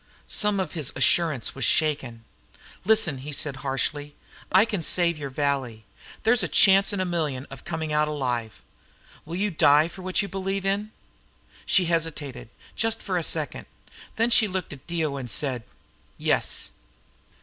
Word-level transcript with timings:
Some 0.25 0.59
of 0.59 0.71
his 0.71 0.91
assurance 0.95 1.53
was 1.53 1.63
shaken. 1.63 2.23
"Listen," 2.85 3.19
he 3.19 3.31
said 3.31 3.57
harshly. 3.57 4.15
"I 4.51 4.65
can 4.65 4.81
save 4.81 5.15
your 5.19 5.29
valley. 5.29 5.83
There's 6.23 6.41
a 6.41 6.47
chance 6.47 6.91
in 6.91 6.99
a 6.99 7.05
million 7.05 7.45
of 7.51 7.65
coming 7.65 7.93
out 7.93 8.07
alive. 8.07 8.61
Will 9.27 9.35
you 9.35 9.51
die 9.51 9.87
for 9.87 10.01
what 10.01 10.23
you 10.23 10.27
believe 10.27 10.65
in?" 10.65 10.89
She 11.67 11.85
hesitated, 11.85 12.49
just 12.75 12.99
for 13.03 13.15
a 13.15 13.23
second. 13.23 13.67
Then 14.15 14.31
she 14.31 14.47
looked 14.47 14.73
at 14.73 14.87
Dio 14.87 15.17
and 15.17 15.29
said, 15.29 15.61
"Yes." 16.17 16.71